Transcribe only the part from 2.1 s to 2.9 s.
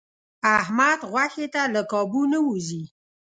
نه و ځي.